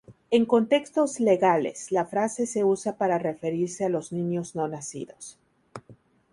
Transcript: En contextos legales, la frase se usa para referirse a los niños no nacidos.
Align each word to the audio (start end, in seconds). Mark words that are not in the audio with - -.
En 0.31 0.47
contextos 0.47 1.19
legales, 1.19 1.91
la 1.91 2.05
frase 2.07 2.47
se 2.47 2.63
usa 2.63 2.97
para 2.97 3.19
referirse 3.19 3.85
a 3.85 3.89
los 3.89 4.11
niños 4.11 4.55
no 4.55 4.67
nacidos. 4.67 5.37